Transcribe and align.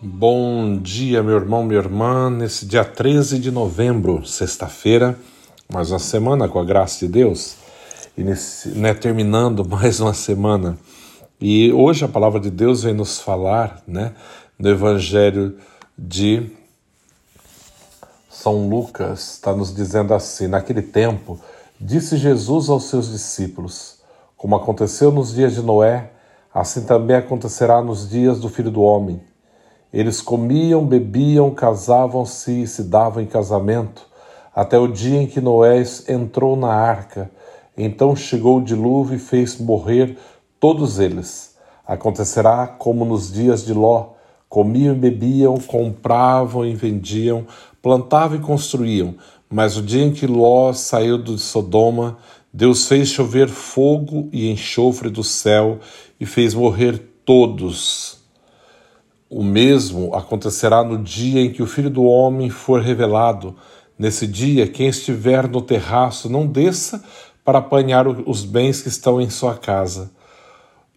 Bom 0.00 0.78
dia, 0.78 1.24
meu 1.24 1.34
irmão, 1.34 1.64
minha 1.64 1.80
irmã, 1.80 2.30
nesse 2.30 2.64
dia 2.64 2.84
13 2.84 3.36
de 3.40 3.50
novembro, 3.50 4.24
sexta-feira, 4.24 5.18
mais 5.68 5.90
uma 5.90 5.98
semana 5.98 6.48
com 6.48 6.60
a 6.60 6.64
graça 6.64 7.04
de 7.04 7.08
Deus, 7.10 7.56
e 8.16 8.22
nesse, 8.22 8.68
né, 8.78 8.94
terminando 8.94 9.66
mais 9.68 9.98
uma 9.98 10.14
semana. 10.14 10.78
E 11.40 11.72
hoje 11.72 12.04
a 12.04 12.08
palavra 12.08 12.38
de 12.38 12.48
Deus 12.48 12.84
vem 12.84 12.94
nos 12.94 13.18
falar 13.18 13.82
né, 13.88 14.14
no 14.56 14.68
Evangelho 14.68 15.58
de 15.98 16.48
São 18.30 18.68
Lucas, 18.68 19.32
está 19.32 19.52
nos 19.52 19.74
dizendo 19.74 20.14
assim: 20.14 20.46
naquele 20.46 20.82
tempo, 20.82 21.40
disse 21.80 22.16
Jesus 22.16 22.68
aos 22.68 22.84
seus 22.84 23.10
discípulos: 23.10 23.98
Como 24.36 24.54
aconteceu 24.54 25.10
nos 25.10 25.34
dias 25.34 25.54
de 25.56 25.60
Noé, 25.60 26.12
assim 26.54 26.84
também 26.84 27.16
acontecerá 27.16 27.82
nos 27.82 28.08
dias 28.08 28.38
do 28.38 28.48
filho 28.48 28.70
do 28.70 28.80
homem. 28.80 29.20
Eles 29.92 30.20
comiam, 30.20 30.84
bebiam, 30.84 31.50
casavam-se 31.50 32.62
e 32.62 32.66
se 32.66 32.82
davam 32.82 33.22
em 33.22 33.26
casamento, 33.26 34.06
até 34.54 34.78
o 34.78 34.86
dia 34.86 35.22
em 35.22 35.26
que 35.26 35.40
Noé 35.40 35.82
entrou 36.06 36.56
na 36.56 36.68
arca. 36.68 37.30
Então 37.76 38.14
chegou 38.14 38.58
o 38.58 38.64
dilúvio 38.64 39.16
e 39.16 39.18
fez 39.18 39.58
morrer 39.58 40.18
todos 40.60 40.98
eles. 40.98 41.56
Acontecerá 41.86 42.66
como 42.66 43.02
nos 43.06 43.32
dias 43.32 43.64
de 43.64 43.72
Ló: 43.72 44.10
comiam 44.46 44.94
e 44.94 44.98
bebiam, 44.98 45.56
compravam 45.56 46.66
e 46.66 46.74
vendiam, 46.74 47.46
plantavam 47.80 48.36
e 48.36 48.42
construíam. 48.42 49.14
Mas 49.48 49.78
o 49.78 49.82
dia 49.82 50.04
em 50.04 50.12
que 50.12 50.26
Ló 50.26 50.70
saiu 50.74 51.16
de 51.16 51.38
Sodoma, 51.38 52.18
Deus 52.52 52.86
fez 52.86 53.08
chover 53.08 53.48
fogo 53.48 54.28
e 54.32 54.50
enxofre 54.50 55.08
do 55.08 55.24
céu 55.24 55.78
e 56.20 56.26
fez 56.26 56.52
morrer 56.52 56.98
todos 57.24 58.17
o 59.30 59.42
mesmo 59.42 60.14
acontecerá 60.14 60.82
no 60.82 60.96
dia 60.98 61.40
em 61.40 61.52
que 61.52 61.62
o 61.62 61.66
Filho 61.66 61.90
do 61.90 62.04
Homem 62.04 62.48
for 62.48 62.80
revelado. 62.80 63.54
Nesse 63.98 64.26
dia, 64.26 64.66
quem 64.66 64.88
estiver 64.88 65.48
no 65.48 65.60
terraço 65.60 66.30
não 66.30 66.46
desça 66.46 67.02
para 67.44 67.58
apanhar 67.58 68.06
os 68.06 68.44
bens 68.44 68.80
que 68.80 68.88
estão 68.88 69.20
em 69.20 69.28
sua 69.28 69.54
casa. 69.56 70.10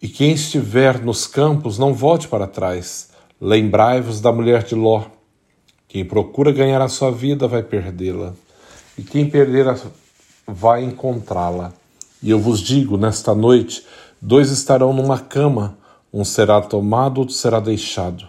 E 0.00 0.08
quem 0.08 0.32
estiver 0.32 1.00
nos 1.00 1.26
campos 1.26 1.78
não 1.78 1.92
volte 1.92 2.26
para 2.26 2.46
trás. 2.46 3.10
Lembrai-vos 3.40 4.20
da 4.20 4.32
mulher 4.32 4.62
de 4.62 4.74
Ló. 4.74 5.04
Quem 5.88 6.04
procura 6.04 6.52
ganhar 6.52 6.80
a 6.80 6.88
sua 6.88 7.10
vida 7.10 7.46
vai 7.46 7.62
perdê-la, 7.62 8.32
e 8.96 9.02
quem 9.02 9.28
perder 9.28 9.76
vai 10.46 10.82
encontrá-la. 10.82 11.72
E 12.22 12.30
eu 12.30 12.38
vos 12.38 12.60
digo: 12.60 12.96
nesta 12.96 13.34
noite, 13.34 13.84
dois 14.20 14.50
estarão 14.50 14.94
numa 14.94 15.18
cama 15.18 15.76
um 16.12 16.24
será 16.24 16.60
tomado, 16.60 17.18
outro 17.18 17.34
será 17.34 17.58
deixado. 17.58 18.28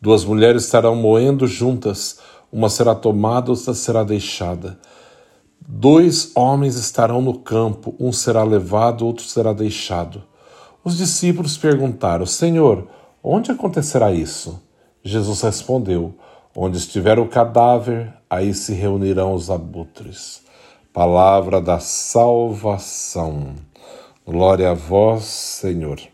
Duas 0.00 0.24
mulheres 0.24 0.64
estarão 0.64 0.94
moendo 0.94 1.46
juntas, 1.46 2.18
uma 2.52 2.68
será 2.68 2.94
tomada, 2.94 3.50
outra 3.50 3.72
será 3.72 4.04
deixada. 4.04 4.78
Dois 5.66 6.32
homens 6.34 6.76
estarão 6.76 7.22
no 7.22 7.38
campo, 7.38 7.94
um 7.98 8.12
será 8.12 8.42
levado, 8.42 9.06
outro 9.06 9.24
será 9.24 9.52
deixado. 9.52 10.22
Os 10.84 10.98
discípulos 10.98 11.56
perguntaram: 11.56 12.26
Senhor, 12.26 12.88
onde 13.22 13.50
acontecerá 13.50 14.12
isso? 14.12 14.60
Jesus 15.02 15.40
respondeu: 15.40 16.14
Onde 16.54 16.76
estiver 16.76 17.18
o 17.18 17.28
cadáver, 17.28 18.12
aí 18.28 18.52
se 18.52 18.74
reunirão 18.74 19.32
os 19.32 19.50
abutres. 19.50 20.42
Palavra 20.92 21.60
da 21.60 21.78
salvação. 21.78 23.54
Glória 24.26 24.70
a 24.70 24.74
vós, 24.74 25.24
Senhor. 25.24 26.11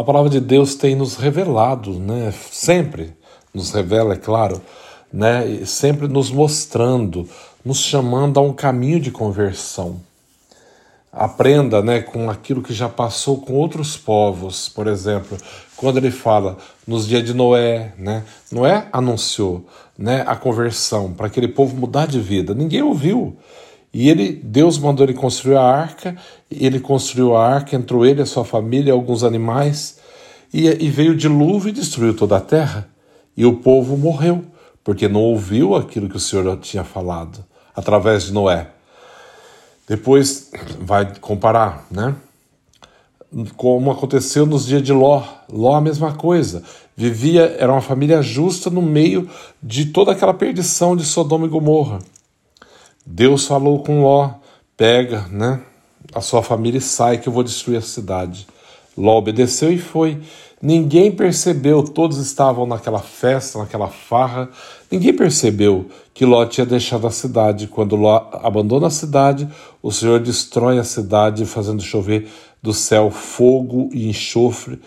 A 0.00 0.02
palavra 0.02 0.30
de 0.30 0.40
Deus 0.40 0.74
tem 0.76 0.96
nos 0.96 1.16
revelado, 1.16 1.92
né? 2.00 2.32
Sempre 2.50 3.12
nos 3.52 3.70
revela, 3.70 4.14
é 4.14 4.16
claro, 4.16 4.58
né? 5.12 5.62
Sempre 5.66 6.08
nos 6.08 6.30
mostrando, 6.30 7.28
nos 7.62 7.80
chamando 7.80 8.40
a 8.40 8.42
um 8.42 8.50
caminho 8.50 8.98
de 8.98 9.10
conversão. 9.10 10.00
Aprenda, 11.12 11.82
né, 11.82 12.00
com 12.00 12.30
aquilo 12.30 12.62
que 12.62 12.72
já 12.72 12.88
passou 12.88 13.42
com 13.42 13.52
outros 13.52 13.94
povos, 13.94 14.70
por 14.70 14.86
exemplo, 14.86 15.36
quando 15.76 15.98
ele 15.98 16.10
fala 16.10 16.56
nos 16.86 17.06
dias 17.06 17.22
de 17.22 17.34
Noé, 17.34 17.92
né? 17.98 18.24
Noé 18.50 18.88
anunciou, 18.90 19.66
né, 19.98 20.24
a 20.26 20.34
conversão 20.34 21.12
para 21.12 21.26
aquele 21.26 21.48
povo 21.48 21.76
mudar 21.76 22.06
de 22.06 22.20
vida. 22.20 22.54
Ninguém 22.54 22.80
ouviu. 22.80 23.36
E 23.92 24.08
ele, 24.08 24.32
Deus 24.32 24.78
mandou 24.78 25.04
ele 25.04 25.14
construir 25.14 25.56
a 25.56 25.62
arca, 25.62 26.16
ele 26.50 26.78
construiu 26.78 27.36
a 27.36 27.44
arca, 27.44 27.74
entrou 27.74 28.06
ele, 28.06 28.22
a 28.22 28.26
sua 28.26 28.44
família, 28.44 28.92
alguns 28.92 29.24
animais, 29.24 29.98
e, 30.52 30.66
e 30.66 30.88
veio 30.88 31.12
o 31.12 31.16
dilúvio 31.16 31.70
e 31.70 31.72
destruiu 31.72 32.14
toda 32.14 32.36
a 32.36 32.40
terra. 32.40 32.88
E 33.36 33.44
o 33.44 33.56
povo 33.56 33.96
morreu, 33.96 34.44
porque 34.84 35.08
não 35.08 35.20
ouviu 35.20 35.74
aquilo 35.74 36.08
que 36.08 36.16
o 36.16 36.20
Senhor 36.20 36.56
tinha 36.58 36.84
falado, 36.84 37.44
através 37.74 38.24
de 38.24 38.32
Noé. 38.32 38.68
Depois 39.88 40.52
vai 40.80 41.16
comparar, 41.18 41.84
né? 41.90 42.14
Como 43.56 43.90
aconteceu 43.90 44.46
nos 44.46 44.66
dias 44.66 44.82
de 44.82 44.92
Ló. 44.92 45.24
Ló 45.52 45.74
a 45.74 45.80
mesma 45.80 46.14
coisa. 46.14 46.62
Vivia, 46.96 47.56
era 47.58 47.72
uma 47.72 47.80
família 47.80 48.22
justa 48.22 48.70
no 48.70 48.82
meio 48.82 49.28
de 49.60 49.86
toda 49.86 50.12
aquela 50.12 50.34
perdição 50.34 50.96
de 50.96 51.04
Sodoma 51.04 51.46
e 51.46 51.48
Gomorra. 51.48 51.98
Deus 53.04 53.46
falou 53.46 53.82
com 53.82 54.02
Ló: 54.02 54.30
pega 54.76 55.26
né, 55.30 55.62
a 56.12 56.20
sua 56.20 56.42
família 56.42 56.78
e 56.78 56.82
sai, 56.82 57.18
que 57.18 57.28
eu 57.28 57.32
vou 57.32 57.42
destruir 57.42 57.78
a 57.78 57.82
cidade. 57.82 58.46
Ló 58.96 59.18
obedeceu 59.18 59.72
e 59.72 59.78
foi. 59.78 60.20
Ninguém 60.62 61.10
percebeu, 61.10 61.82
todos 61.82 62.18
estavam 62.18 62.66
naquela 62.66 62.98
festa, 62.98 63.58
naquela 63.58 63.88
farra. 63.88 64.50
Ninguém 64.90 65.14
percebeu 65.14 65.86
que 66.12 66.26
Ló 66.26 66.44
tinha 66.44 66.66
deixado 66.66 67.06
a 67.06 67.10
cidade. 67.10 67.66
Quando 67.66 67.96
Ló 67.96 68.28
abandona 68.42 68.88
a 68.88 68.90
cidade, 68.90 69.48
o 69.82 69.90
Senhor 69.90 70.20
destrói 70.20 70.78
a 70.78 70.84
cidade, 70.84 71.46
fazendo 71.46 71.82
chover 71.82 72.28
do 72.62 72.74
céu 72.74 73.10
fogo 73.10 73.88
e 73.90 74.06
enxofre, 74.06 74.78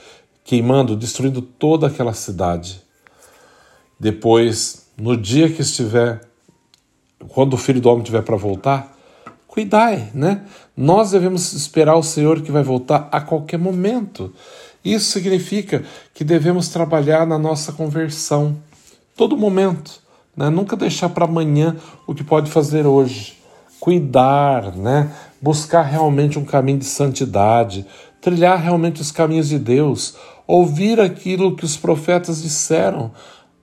queimando, 0.44 0.96
destruindo 0.96 1.42
toda 1.42 1.88
aquela 1.88 2.14
cidade. 2.14 2.84
Depois, 4.00 4.88
no 4.96 5.18
dia 5.18 5.50
que 5.50 5.62
estiver 5.62 6.22
quando 7.30 7.54
o 7.54 7.58
filho 7.58 7.82
do 7.82 7.90
homem 7.90 8.04
tiver 8.04 8.22
para 8.22 8.36
voltar, 8.36 8.96
cuidai, 9.48 10.10
né? 10.14 10.42
Nós 10.76 11.12
devemos 11.12 11.54
esperar 11.54 11.96
o 11.96 12.04
Senhor 12.04 12.42
que 12.42 12.52
vai 12.52 12.64
voltar 12.64 13.08
a 13.12 13.22
qualquer 13.22 13.60
momento. 13.60 14.34
Isso 14.84 15.12
significa 15.12 15.84
que 16.14 16.24
devemos 16.24 16.70
trabalhar 16.70 17.26
na 17.26 17.38
nossa 17.38 17.72
conversão, 17.72 18.58
todo 19.16 19.38
momento, 19.38 20.02
né? 20.36 20.50
Nunca 20.50 20.76
deixar 20.76 21.10
para 21.10 21.26
amanhã 21.26 21.76
o 22.08 22.16
que 22.16 22.24
pode 22.24 22.50
fazer 22.50 22.86
hoje. 22.86 23.38
Cuidar, 23.80 24.76
né? 24.76 25.12
Buscar 25.42 25.84
realmente 25.84 26.40
um 26.40 26.46
caminho 26.46 26.80
de 26.80 26.86
santidade, 26.86 27.86
trilhar 28.22 28.60
realmente 28.60 29.02
os 29.02 29.12
caminhos 29.12 29.50
de 29.50 29.60
Deus, 29.60 30.16
ouvir 30.48 31.00
aquilo 31.00 31.56
que 31.56 31.66
os 31.66 31.78
profetas 31.78 32.42
disseram, 32.42 33.12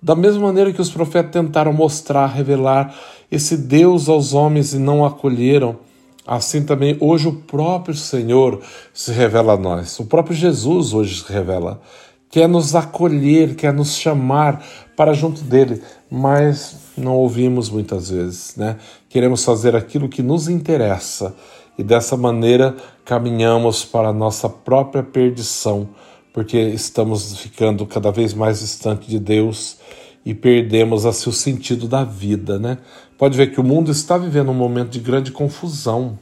da 0.03 0.15
mesma 0.15 0.43
maneira 0.43 0.73
que 0.73 0.81
os 0.81 0.91
profetas 0.91 1.33
tentaram 1.33 1.73
mostrar, 1.73 2.27
revelar 2.27 2.95
esse 3.31 3.57
Deus 3.57 4.09
aos 4.09 4.35
homens 4.35 4.75
e 4.75 4.79
não 4.79 5.05
acolheram, 5.05 5.79
assim 6.27 6.65
também 6.65 6.97
hoje 7.01 7.29
o 7.29 7.33
próprio 7.33 7.95
Senhor 7.95 8.61
se 8.93 9.13
revela 9.13 9.53
a 9.53 9.57
nós. 9.57 9.99
O 10.01 10.05
próprio 10.05 10.35
Jesus 10.35 10.93
hoje 10.93 11.23
se 11.23 11.33
revela. 11.33 11.81
Quer 12.29 12.49
nos 12.49 12.75
acolher, 12.75 13.55
quer 13.57 13.73
nos 13.73 13.97
chamar 13.97 14.65
para 14.97 15.13
junto 15.13 15.43
dele, 15.43 15.83
mas 16.11 16.77
não 16.97 17.17
ouvimos 17.17 17.71
muitas 17.71 18.11
vezes, 18.11 18.55
né? 18.57 18.77
Queremos 19.09 19.45
fazer 19.45 19.75
aquilo 19.75 20.09
que 20.09 20.23
nos 20.23 20.49
interessa 20.49 21.35
e 21.79 21.83
dessa 21.83 22.17
maneira 22.17 22.77
caminhamos 23.05 23.85
para 23.85 24.09
a 24.09 24.13
nossa 24.13 24.49
própria 24.49 25.03
perdição, 25.03 25.89
porque 26.33 26.59
estamos 26.59 27.39
ficando 27.39 27.87
cada 27.87 28.13
vez 28.13 28.35
mais 28.35 28.61
distante 28.61 29.09
de 29.09 29.19
Deus 29.19 29.79
e 30.25 30.35
perdemos 30.35 31.07
assim 31.07 31.31
o 31.31 31.33
sentido 31.33 31.89
da 31.89 32.05
vida, 32.05 32.59
né? 32.59 32.79
Pode 33.17 33.37
ver 33.37 33.53
que 33.53 33.61
o 33.61 33.65
mundo 33.65 33.91
está 33.91 34.17
vivendo 34.19 34.51
um 34.51 34.55
momento 34.55 34.91
de 34.91 35.01
grande 35.01 35.33
confusão. 35.33 36.19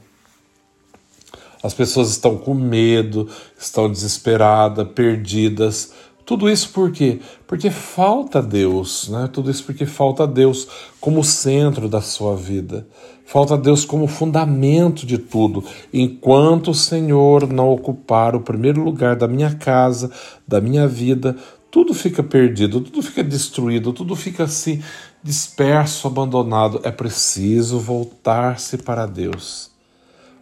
As 1.61 1.73
pessoas 1.73 2.09
estão 2.09 2.37
com 2.37 2.53
medo, 2.53 3.27
estão 3.57 3.89
desesperadas, 3.89 4.87
perdidas. 4.89 5.93
Tudo 6.25 6.49
isso 6.49 6.69
por 6.69 6.91
quê? 6.91 7.19
Porque 7.47 7.69
falta 7.69 8.41
Deus, 8.41 9.09
né? 9.09 9.29
Tudo 9.31 9.51
isso 9.51 9.63
porque 9.63 9.85
falta 9.85 10.25
Deus 10.25 10.67
como 11.01 11.23
centro 11.23 11.89
da 11.89 12.01
sua 12.01 12.35
vida. 12.35 12.87
Falta 13.25 13.57
Deus 13.57 13.83
como 13.83 14.07
fundamento 14.07 15.05
de 15.05 15.17
tudo. 15.17 15.63
Enquanto 15.93 16.71
o 16.71 16.75
Senhor 16.75 17.51
não 17.51 17.69
ocupar 17.69 18.35
o 18.35 18.41
primeiro 18.41 18.81
lugar 18.83 19.15
da 19.15 19.27
minha 19.27 19.53
casa, 19.53 20.11
da 20.47 20.61
minha 20.61 20.87
vida, 20.87 21.35
tudo 21.71 21.93
fica 21.93 22.23
perdido, 22.23 22.81
tudo 22.81 23.01
fica 23.01 23.23
destruído, 23.23 23.93
tudo 23.93 24.15
fica 24.15 24.43
assim 24.43 24.81
disperso, 25.23 26.07
abandonado. 26.07 26.81
É 26.83 26.91
preciso 26.91 27.79
voltar-se 27.79 28.77
para 28.77 29.05
Deus 29.05 29.69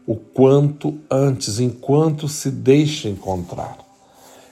o 0.06 0.16
quanto 0.16 0.98
antes, 1.12 1.60
enquanto 1.60 2.28
se 2.30 2.50
deixa 2.50 3.10
encontrar. 3.10 3.78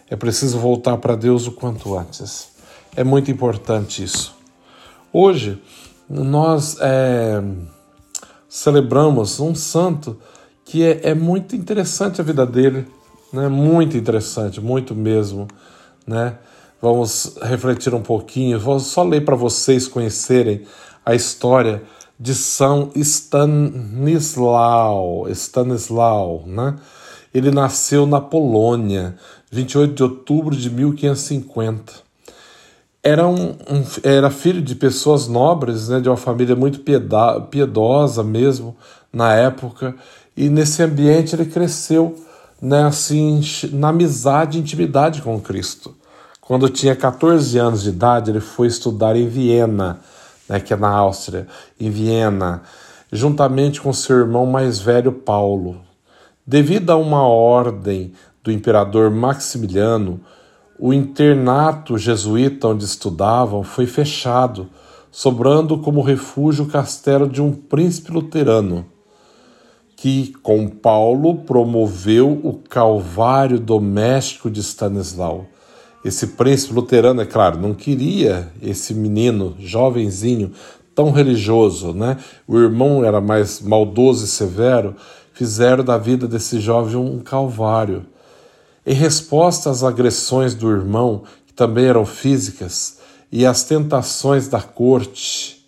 É 0.10 0.16
preciso 0.16 0.60
voltar 0.60 0.98
para 0.98 1.16
Deus 1.16 1.48
o 1.48 1.52
quanto 1.52 1.98
antes. 1.98 2.50
É 2.96 3.04
muito 3.04 3.32
importante 3.32 4.04
isso. 4.04 4.36
Hoje 5.14 5.62
nós 6.10 6.78
é 6.82 7.42
celebramos 8.56 9.42
um 9.42 9.54
santo 9.54 10.18
que 10.64 10.82
é, 10.82 11.10
é 11.10 11.14
muito 11.14 11.58
interessante 11.58 12.22
a 12.22 12.24
vida 12.24 12.46
dele, 12.46 12.88
né? 13.34 13.50
Muito 13.50 13.98
interessante, 13.98 14.62
muito 14.62 14.96
mesmo, 14.96 15.46
né? 16.08 16.38
Vamos 16.82 17.38
refletir 17.42 17.94
um 17.94 18.02
pouquinho, 18.02 18.60
vou 18.60 18.80
só 18.80 19.04
ler 19.04 19.24
para 19.24 19.36
vocês 19.36 19.88
conhecerem 19.88 20.64
a 21.06 21.16
história 21.16 21.82
de 22.20 22.34
São 22.36 22.92
Stanislau, 22.96 24.50
Stanislau, 25.30 26.44
né? 26.46 26.76
Ele 27.34 27.52
nasceu 27.52 28.06
na 28.06 28.22
Polônia, 28.22 29.16
28 29.52 29.94
de 29.94 30.04
outubro 30.04 30.56
de 30.56 30.70
1550 30.70 32.06
era, 33.06 33.28
um, 33.28 33.52
um, 33.52 33.86
era 34.02 34.32
filho 34.32 34.64
de 34.64 34.74
pessoas 34.74 35.28
nobres, 35.28 35.90
né, 35.90 36.00
de 36.02 36.10
uma 36.10 36.18
família 36.18 36.56
muito 36.56 36.80
pieda, 36.80 37.40
piedosa 37.40 38.24
mesmo 38.24 38.76
na 39.14 39.32
época, 39.36 39.96
e 40.36 40.50
nesse 40.50 40.82
ambiente 40.82 41.36
ele 41.36 41.46
cresceu 41.46 42.16
né, 42.60 42.84
assim, 42.84 43.40
na 43.74 43.90
amizade 43.90 44.58
e 44.58 44.62
intimidade 44.62 45.22
com 45.22 45.40
Cristo. 45.40 45.96
Quando 46.48 46.70
tinha 46.70 46.96
14 46.96 47.58
anos 47.58 47.82
de 47.82 47.90
idade, 47.90 48.30
ele 48.30 48.40
foi 48.40 48.68
estudar 48.68 49.16
em 49.16 49.28
Viena, 49.28 50.00
né, 50.48 50.60
que 50.60 50.72
é 50.72 50.78
na 50.78 50.90
Áustria, 50.90 51.48
em 51.80 51.90
Viena, 51.90 52.62
juntamente 53.12 53.82
com 53.82 53.92
seu 53.92 54.20
irmão 54.20 54.46
mais 54.46 54.78
velho 54.80 55.12
Paulo. 55.12 55.82
Devido 56.46 56.92
a 56.92 56.98
uma 56.98 57.24
ordem 57.24 58.14
do 58.44 58.52
imperador 58.52 59.10
Maximiliano, 59.10 60.20
o 60.78 60.94
internato 60.94 61.98
jesuíta 61.98 62.68
onde 62.68 62.86
estudavam 62.86 63.64
foi 63.64 63.88
fechado, 63.88 64.70
sobrando 65.12 65.80
como 65.80 66.04
refúgio 66.04 66.66
o 66.66 66.70
castelo 66.70 67.28
de 67.28 67.42
um 67.42 67.52
príncipe 67.52 68.12
luterano, 68.12 68.86
que, 69.96 70.32
com 70.44 70.68
Paulo, 70.68 71.38
promoveu 71.38 72.40
o 72.44 72.54
calvário 72.54 73.60
doméstico 73.60 74.52
de 74.52 74.60
Stanislau. 74.60 75.48
Esse 76.06 76.28
príncipe 76.28 76.72
luterano, 76.72 77.20
é 77.20 77.26
claro, 77.26 77.60
não 77.60 77.74
queria 77.74 78.54
esse 78.62 78.94
menino, 78.94 79.56
jovenzinho, 79.58 80.52
tão 80.94 81.10
religioso, 81.10 81.94
né? 81.94 82.20
O 82.48 82.60
irmão 82.60 83.04
era 83.04 83.20
mais 83.20 83.60
maldoso 83.60 84.24
e 84.24 84.28
severo, 84.28 84.96
fizeram 85.34 85.84
da 85.84 85.98
vida 85.98 86.28
desse 86.28 86.60
jovem 86.60 86.96
um 86.96 87.22
calvário. 87.22 88.06
Em 88.86 88.94
resposta 88.94 89.72
às 89.72 89.84
agressões 89.84 90.54
do 90.54 90.70
irmão, 90.70 91.24
que 91.48 91.54
também 91.56 91.86
eram 91.86 92.06
físicas, 92.06 93.00
e 93.32 93.44
às 93.44 93.64
tentações 93.64 94.48
da 94.48 94.62
corte, 94.62 95.68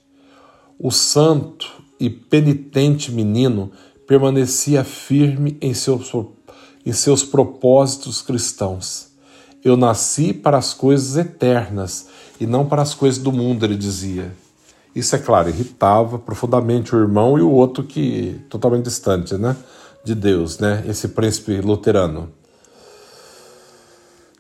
o 0.78 0.92
santo 0.92 1.68
e 2.00 2.12
penitente 2.12 3.12
menino 3.12 3.72
permanecia 4.06 4.84
firme 4.84 5.58
em 5.60 5.74
seus, 5.74 6.12
em 6.86 6.94
seus 6.94 7.24
propósitos 7.24 8.22
cristãos. 8.22 9.07
Eu 9.64 9.76
nasci 9.76 10.34
para 10.34 10.58
as 10.58 10.74
coisas 10.74 11.18
eternas 11.18 12.08
e 12.40 12.46
não 12.46 12.66
para 12.66 12.82
as 12.82 12.94
coisas 12.94 13.22
do 13.22 13.32
mundo, 13.32 13.66
ele 13.66 13.76
dizia. 13.76 14.32
Isso, 14.96 15.16
é 15.16 15.20
claro, 15.20 15.50
irritava 15.50 16.18
profundamente 16.18 16.96
o 16.96 17.00
irmão 17.00 17.38
e 17.38 17.42
o 17.42 17.52
outro 17.52 17.84
que 17.84 18.42
totalmente 18.50 18.86
distante, 18.86 19.36
né, 19.36 19.56
de 20.04 20.16
Deus, 20.16 20.58
né, 20.58 20.84
esse 20.88 21.10
príncipe 21.10 21.60
luterano. 21.62 22.30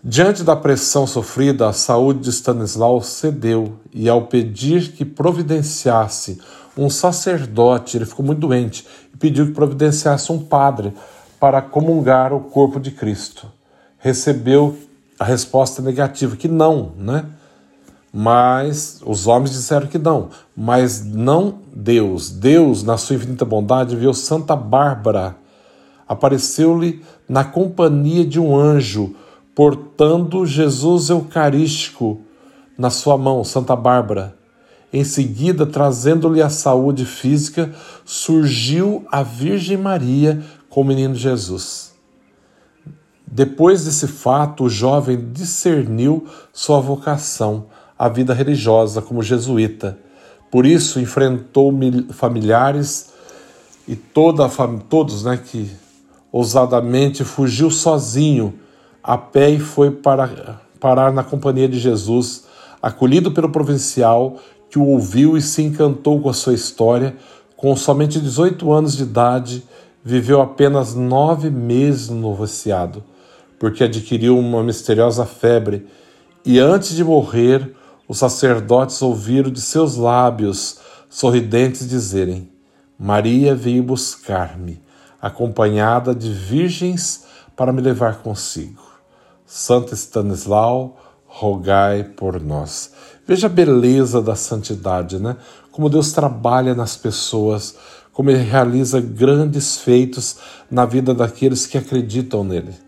Diante 0.04 0.44
da 0.44 0.56
pressão 0.56 1.06
sofrida, 1.06 1.68
a 1.68 1.74
saúde 1.74 2.22
de 2.22 2.30
Stanislau 2.30 3.02
cedeu 3.02 3.74
e, 3.94 4.08
ao 4.08 4.28
pedir 4.28 4.94
que 4.94 5.04
providenciasse 5.04 6.40
um 6.78 6.90
sacerdote, 6.90 7.98
ele 7.98 8.06
ficou 8.06 8.26
muito 8.26 8.40
doente 8.40 8.86
e 9.14 9.18
pediu 9.18 9.48
que 9.48 9.54
providenciasse 9.54 10.32
um 10.32 10.40
padre 10.40 10.94
para 11.40 11.62
comungar 11.62 12.32
o 12.32 12.40
corpo 12.40 12.80
de 12.80 12.92
Cristo. 12.92 13.52
Recebeu 13.98 14.78
a 15.20 15.26
resposta 15.26 15.82
negativa, 15.82 16.36
que 16.36 16.48
não, 16.48 16.92
né? 16.98 17.26
Mas 18.14 19.02
os 19.06 19.28
homens 19.28 19.52
disseram 19.52 19.88
que 19.88 19.98
não, 19.98 20.30
mas 20.56 21.04
não 21.06 21.60
Deus. 21.74 22.30
Deus, 22.30 22.84
na 22.84 22.98
sua 22.98 23.16
infinita 23.16 23.46
bondade, 23.46 23.96
viu 23.96 24.14
Santa 24.14 24.56
Bárbara. 24.56 25.36
Apareceu-lhe 26.08 27.04
na 27.28 27.44
companhia 27.44 28.26
de 28.26 28.40
um 28.40 28.56
anjo 28.56 29.16
portando 29.54 30.46
Jesus 30.46 31.10
Eucarístico 31.10 32.22
na 32.78 32.90
sua 32.90 33.18
mão, 33.18 33.44
Santa 33.44 33.76
Bárbara. 33.76 34.36
Em 34.94 35.04
seguida, 35.04 35.66
trazendo-lhe 35.66 36.42
a 36.42 36.50
saúde 36.50 37.06
física, 37.06 37.74
surgiu 38.06 39.06
a 39.12 39.22
Virgem 39.22 39.76
Maria 39.76 40.42
com 40.70 40.82
o 40.82 40.86
menino 40.86 41.16
Jesus. 41.16 41.92
Depois 43.30 43.84
desse 43.84 44.08
fato, 44.08 44.64
o 44.64 44.70
jovem 44.70 45.32
discerniu 45.34 46.26
sua 46.54 46.80
vocação, 46.80 47.66
a 48.00 48.08
vida 48.08 48.34
religiosa 48.34 49.02
como 49.02 49.22
jesuíta. 49.22 49.98
Por 50.50 50.66
isso, 50.66 51.00
enfrentou 51.00 51.74
familiares 52.12 53.10
e 53.88 53.96
toda 53.96 54.46
a 54.46 54.50
todos 54.90 55.24
né, 55.24 55.38
que 55.38 55.70
ousadamente 56.32 57.24
fugiu 57.24 57.70
sozinho 57.70 58.54
a 59.04 59.18
pé 59.18 59.50
e 59.52 59.60
foi 59.60 59.92
para 59.92 60.62
parar 60.80 61.12
na 61.12 61.24
companhia 61.24 61.68
de 61.68 61.80
Jesus, 61.80 62.46
acolhido 62.82 63.32
pelo 63.32 63.50
provincial 63.50 64.38
que 64.70 64.78
o 64.78 64.86
ouviu 64.86 65.38
e 65.38 65.42
se 65.42 65.64
encantou 65.64 66.22
com 66.22 66.30
a 66.30 66.34
sua 66.34 66.54
história. 66.54 67.16
Com 67.56 67.76
somente 67.76 68.20
18 68.20 68.72
anos 68.72 68.96
de 68.96 69.04
idade, 69.04 69.64
viveu 70.04 70.42
apenas 70.42 70.94
nove 70.94 71.50
meses 71.50 72.10
no 72.10 72.18
noviciado, 72.18 73.04
porque 73.60 73.84
adquiriu 73.84 74.38
uma 74.38 74.64
misteriosa 74.64 75.26
febre. 75.26 75.88
E 76.46 76.60
antes 76.60 76.96
de 76.96 77.04
morrer, 77.04 77.76
os 78.08 78.18
sacerdotes 78.18 79.02
ouviram 79.02 79.52
de 79.52 79.62
seus 79.62 79.96
lábios 79.96 80.80
sorridentes 81.10 81.88
dizerem: 81.88 82.50
Maria 82.98 83.56
veio 83.56 83.84
buscar-me, 83.84 84.82
acompanhada 85.22 86.14
de 86.14 86.32
virgens 86.32 87.26
para 87.56 87.74
me 87.74 87.82
levar 87.82 88.18
consigo. 88.18 88.82
Santo 89.46 89.94
Stanislau, 89.94 90.98
rogai 91.26 92.04
por 92.04 92.42
nós. 92.42 92.92
Veja 93.26 93.48
a 93.48 93.50
beleza 93.50 94.22
da 94.22 94.36
santidade, 94.36 95.20
né? 95.20 95.38
Como 95.72 95.90
Deus 95.90 96.12
trabalha 96.12 96.74
nas 96.74 96.96
pessoas, 96.96 97.76
como 98.14 98.30
Ele 98.30 98.42
realiza 98.42 99.00
grandes 99.00 99.78
feitos 99.78 100.38
na 100.72 100.86
vida 100.86 101.14
daqueles 101.14 101.66
que 101.66 101.78
acreditam 101.78 102.44
nele. 102.44 102.87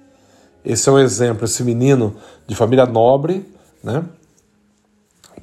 Esse 0.69 0.88
é 0.88 0.91
um 0.91 0.99
exemplo, 0.99 1.45
esse 1.45 1.63
menino 1.63 2.15
de 2.45 2.53
família 2.53 2.85
nobre, 2.85 3.43
né? 3.83 4.03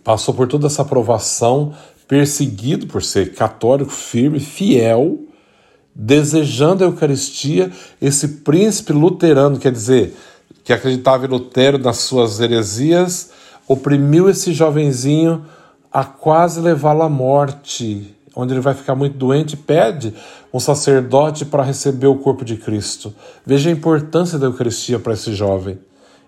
Passou 0.04 0.32
por 0.32 0.46
toda 0.46 0.68
essa 0.68 0.82
aprovação, 0.82 1.74
perseguido 2.06 2.86
por 2.86 3.02
ser 3.02 3.34
católico, 3.34 3.90
firme, 3.90 4.38
fiel, 4.38 5.18
desejando 5.92 6.84
a 6.84 6.86
Eucaristia, 6.86 7.72
esse 8.00 8.28
príncipe 8.28 8.92
luterano, 8.92 9.58
quer 9.58 9.72
dizer, 9.72 10.16
que 10.62 10.72
acreditava 10.72 11.26
em 11.26 11.28
Lutero 11.28 11.76
nas 11.76 11.96
suas 11.96 12.38
heresias, 12.38 13.30
oprimiu 13.66 14.30
esse 14.30 14.52
jovenzinho 14.52 15.44
a 15.92 16.04
quase 16.04 16.60
levá-lo 16.60 17.02
à 17.02 17.08
morte, 17.08 18.14
onde 18.32 18.54
ele 18.54 18.60
vai 18.60 18.74
ficar 18.74 18.94
muito 18.94 19.18
doente 19.18 19.54
e 19.54 19.56
pede 19.56 20.14
um 20.56 20.60
sacerdote 20.60 21.44
para 21.44 21.62
receber 21.62 22.06
o 22.06 22.16
corpo 22.16 22.42
de 22.42 22.56
Cristo. 22.56 23.14
Veja 23.44 23.68
a 23.68 23.72
importância 23.72 24.38
da 24.38 24.46
Eucaristia 24.46 24.98
para 24.98 25.12
esse 25.12 25.34
jovem. 25.34 25.78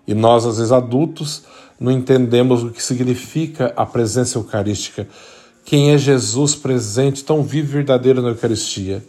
E 0.05 0.13
nós, 0.13 0.45
às 0.45 0.57
vezes 0.57 0.71
adultos, 0.71 1.43
não 1.79 1.91
entendemos 1.91 2.63
o 2.63 2.69
que 2.69 2.83
significa 2.83 3.73
a 3.75 3.87
presença 3.87 4.37
eucarística. 4.37 5.07
Quem 5.65 5.91
é 5.91 5.97
Jesus 5.97 6.53
presente, 6.53 7.23
tão 7.23 7.41
vivo 7.41 7.69
e 7.69 7.73
verdadeiro 7.73 8.21
na 8.21 8.29
Eucaristia. 8.29 9.03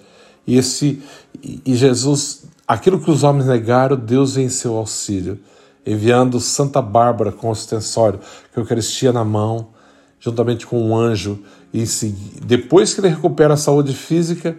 E, 0.46 0.56
esse, 0.56 1.02
e 1.42 1.76
Jesus, 1.76 2.44
aquilo 2.66 2.98
que 2.98 3.10
os 3.10 3.22
homens 3.22 3.46
negaram, 3.46 3.98
Deus 3.98 4.38
em 4.38 4.48
seu 4.48 4.74
auxílio, 4.74 5.38
enviando 5.86 6.40
Santa 6.40 6.80
Bárbara 6.80 7.30
com 7.30 7.50
ostensório, 7.50 8.20
com 8.54 8.60
a 8.60 8.62
Eucaristia 8.62 9.12
na 9.12 9.24
mão, 9.24 9.68
juntamente 10.18 10.66
com 10.66 10.80
um 10.82 10.96
anjo. 10.96 11.40
E 11.74 11.84
depois 12.42 12.94
que 12.94 13.00
ele 13.02 13.08
recupera 13.08 13.52
a 13.52 13.58
saúde 13.58 13.92
física, 13.94 14.56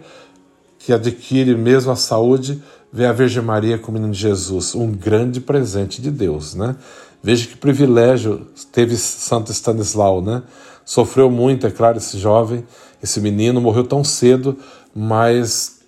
que 0.84 0.92
adquire 0.92 1.54
mesmo 1.56 1.92
a 1.92 1.96
saúde, 1.96 2.60
vê 2.92 3.06
a 3.06 3.12
Virgem 3.12 3.42
Maria 3.42 3.78
com 3.78 3.90
o 3.90 3.94
menino 3.94 4.12
Jesus, 4.12 4.74
um 4.74 4.90
grande 4.90 5.40
presente 5.40 6.02
de 6.02 6.10
Deus, 6.10 6.54
né? 6.54 6.76
Veja 7.22 7.46
que 7.46 7.56
privilégio 7.56 8.48
teve 8.72 8.96
Santo 8.96 9.52
Stanislau, 9.52 10.20
né? 10.20 10.42
Sofreu 10.84 11.30
muito, 11.30 11.66
é 11.66 11.70
claro, 11.70 11.98
esse 11.98 12.18
jovem, 12.18 12.66
esse 13.00 13.20
menino 13.20 13.60
morreu 13.60 13.84
tão 13.84 14.02
cedo, 14.02 14.58
mas 14.94 15.78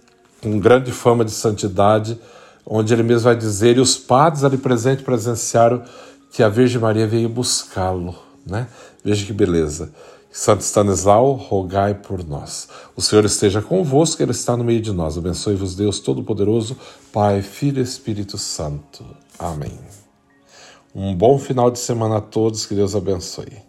com 0.41 0.61
grande 0.61 0.93
fama 0.93 1.25
de 1.25 1.33
santidade, 1.33 2.17
onde 2.65 2.95
ele 2.95 3.03
mesmo 3.03 3.25
vai 3.25 3.37
dizer, 3.37 3.77
e 3.77 3.81
os 3.81 3.97
padres 3.97 4.45
ali 4.45 4.57
presentes 4.57 5.05
presenciaram 5.05 5.83
que 6.31 6.43
a 6.43 6.49
Virgem 6.49 6.81
Maria 6.81 7.07
veio 7.07 7.29
buscá-lo, 7.29 8.15
né? 8.47 8.69
Veja 9.05 9.27
que 9.27 9.33
beleza. 9.33 9.91
Santo 10.37 10.63
Stanislau, 10.63 11.35
rogai 11.35 11.95
por 11.95 12.27
nós. 12.27 12.69
O 12.97 13.01
Senhor 13.01 13.25
esteja 13.25 13.63
convosco, 13.63 14.21
Ele 14.21 14.33
está 14.33 14.57
no 14.57 14.65
meio 14.65 14.81
de 14.81 14.93
nós. 14.93 15.17
Abençoe-vos, 15.17 15.77
Deus 15.77 16.01
Todo-Poderoso, 16.01 16.77
Pai, 17.13 17.41
Filho 17.41 17.79
e 17.79 17.85
Espírito 17.85 18.37
Santo. 18.37 19.07
Amém. 19.39 19.79
Um 20.93 21.15
bom 21.15 21.39
final 21.39 21.71
de 21.71 21.79
semana 21.79 22.17
a 22.17 22.21
todos, 22.21 22.67
que 22.67 22.75
Deus 22.75 22.97
abençoe. 22.97 23.63